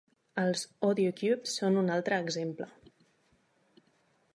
[0.43, 2.71] Els AudioCubes són un altre exemple.